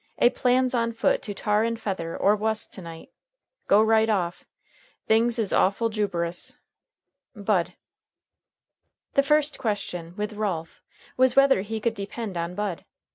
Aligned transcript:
A 0.17 0.31
plans 0.31 0.73
on 0.73 0.93
foot 0.93 1.21
to 1.21 1.35
tar 1.35 1.63
an 1.63 1.77
fether 1.77 2.17
or 2.17 2.35
wuss 2.35 2.67
to 2.69 2.81
night. 2.81 3.11
Go 3.67 3.83
rite 3.83 4.09
off. 4.09 4.47
Things 5.05 5.37
is 5.37 5.53
awful 5.53 5.89
juberous. 5.89 6.55
"BUD." 7.35 7.73
The 9.13 9.21
first 9.21 9.59
question 9.59 10.15
with 10.17 10.33
Ralph 10.33 10.81
was 11.17 11.35
whether 11.35 11.61
he 11.61 11.79
could 11.79 11.93
depend 11.93 12.35
on 12.35 12.55
Bud. 12.55 12.83